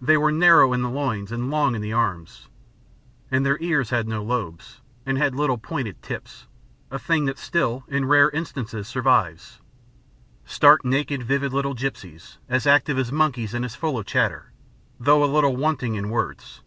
[0.00, 2.46] They were narrow in the loins and long in the arms.
[3.32, 6.46] And their ears had no lobes, and had little pointed tips,
[6.88, 9.58] a thing that still, in rare instances, survives.
[10.44, 14.52] Stark naked vivid little gipsies, as active as monkeys and as full of chatter,
[15.00, 16.62] though a little wanting in words.